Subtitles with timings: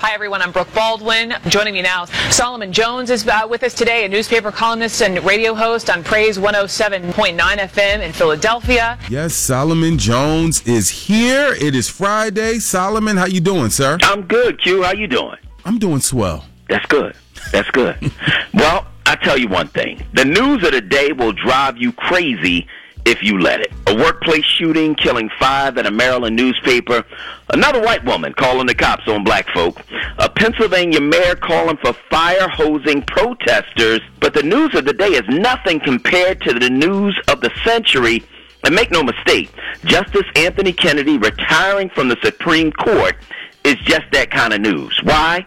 [0.00, 0.40] Hi, everyone.
[0.40, 1.34] I'm Brooke Baldwin.
[1.48, 5.52] Joining me now, Solomon Jones is uh, with us today, a newspaper columnist and radio
[5.52, 8.98] host on Praise 107.9 FM in Philadelphia.
[9.10, 11.52] Yes, Solomon Jones is here.
[11.60, 12.60] It is Friday.
[12.60, 13.98] Solomon, how you doing, sir?
[14.04, 14.84] I'm good, Q.
[14.84, 15.36] How you doing?
[15.66, 16.46] I'm doing swell.
[16.70, 17.14] That's good.
[17.52, 17.98] That's good.
[18.54, 20.02] well, I tell you one thing.
[20.14, 22.66] The news of the day will drive you crazy
[23.04, 23.72] if you let it.
[23.86, 27.04] A workplace shooting killing five in a Maryland newspaper.
[27.52, 29.80] Another white woman calling the cops on black folk.
[30.18, 34.00] A Pennsylvania mayor calling for fire hosing protesters.
[34.20, 38.22] But the news of the day is nothing compared to the news of the century.
[38.62, 39.50] And make no mistake,
[39.84, 43.16] Justice Anthony Kennedy retiring from the Supreme Court
[43.70, 44.98] is just that kind of news.
[45.04, 45.46] Why?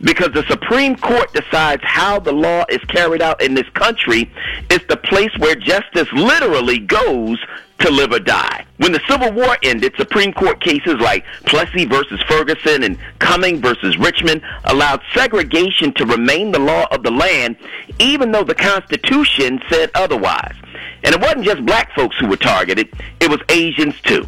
[0.00, 4.30] Because the Supreme Court decides how the law is carried out in this country.
[4.70, 7.38] It's the place where justice literally goes
[7.78, 8.66] to live or die.
[8.78, 13.96] When the Civil War ended, Supreme Court cases like Plessy versus Ferguson and Cumming versus
[13.98, 17.56] Richmond allowed segregation to remain the law of the land,
[18.00, 20.56] even though the Constitution said otherwise.
[21.04, 24.26] And it wasn't just black folks who were targeted, it was Asians too.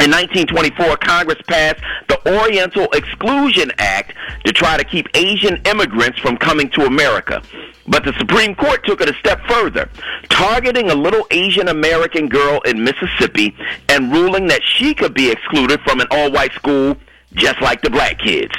[0.00, 4.14] In 1924, Congress passed the Oriental Exclusion Act
[4.44, 7.42] to try to keep Asian immigrants from coming to America.
[7.86, 9.88] But the Supreme Court took it a step further,
[10.30, 13.54] targeting a little Asian American girl in Mississippi
[13.88, 16.96] and ruling that she could be excluded from an all white school
[17.34, 18.52] just like the black kids.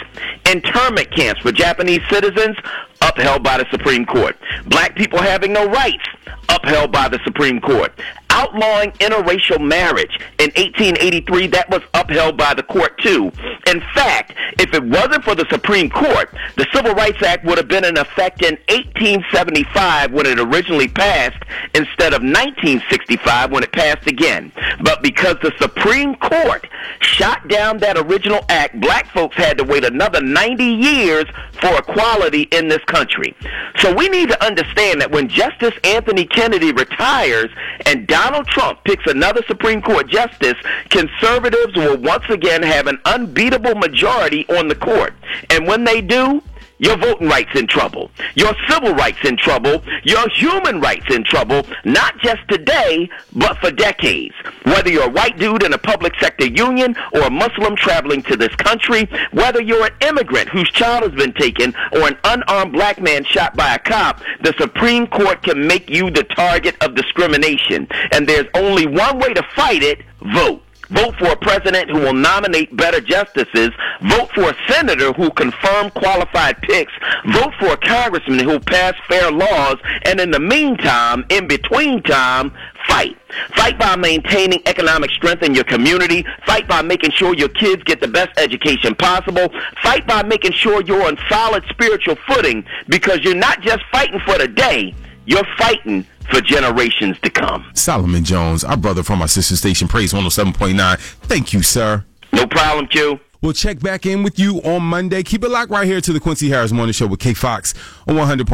[0.49, 2.57] Internment camps for Japanese citizens,
[3.01, 4.37] upheld by the Supreme Court.
[4.67, 6.05] Black people having no rights,
[6.49, 7.91] upheld by the Supreme Court.
[8.35, 13.31] Outlawing interracial marriage in 1883, that was upheld by the court too.
[13.65, 17.69] In fact, if it wasn't for the Supreme Court, the Civil Rights Act would have
[17.69, 21.41] been in effect in 1875 when it originally passed
[21.75, 24.51] instead of 1965 when it passed again.
[24.81, 26.67] But because the Supreme Court
[26.99, 32.43] shot down that original act, black folks had to wait another 90 years for equality
[32.51, 33.33] in this country.
[33.77, 37.49] So we need to understand that when Justice Anthony Kennedy retires
[37.85, 40.55] and Donald Trump picks another Supreme Court justice,
[40.89, 45.13] conservatives will once again have an unbeatable majority on the court.
[45.51, 46.41] And when they do,
[46.77, 48.11] your voting rights in trouble.
[48.35, 49.83] Your civil rights in trouble.
[50.03, 51.65] Your human rights in trouble.
[51.83, 54.35] Not just today, but for decades.
[54.63, 58.35] Whether you're a white dude in a public sector union or a Muslim traveling to
[58.35, 63.01] this country, whether you're an immigrant whose child has been taken or an unarmed black
[63.01, 67.87] man shot by a cop, the Supreme Court can make you the target of discrimination.
[68.11, 69.99] And there's only one way to fight it,
[70.33, 70.64] vote.
[70.89, 73.71] Vote for a president who will nominate better justices.
[74.03, 76.93] Vote for a senator who confirm qualified picks.
[77.27, 79.77] Vote for a congressman who pass fair laws.
[80.05, 82.51] And in the meantime, in between time,
[82.87, 83.17] fight.
[83.55, 86.25] Fight by maintaining economic strength in your community.
[86.45, 89.51] Fight by making sure your kids get the best education possible.
[89.81, 94.37] Fight by making sure you're on solid spiritual footing because you're not just fighting for
[94.37, 94.93] the day,
[95.25, 97.65] you're fighting for generations to come.
[97.73, 100.97] Solomon Jones, our brother from our sister station, Praise 107.9.
[100.99, 102.03] Thank you, sir.
[102.33, 103.19] No problem, Q.
[103.41, 105.21] We'll check back in with you on Monday.
[105.21, 107.75] Keep it locked right here to the Quincy Harris Morning Show with K Fox
[108.07, 108.43] on 100.